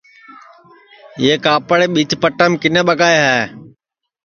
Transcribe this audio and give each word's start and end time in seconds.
یہ 1.23 1.33
کاپڑے 1.45 1.85
ٻیچ 1.93 2.11
پٹام 2.21 2.51
کِنے 2.61 2.81
ٻگائے 2.87 3.17
ہے 3.27 3.39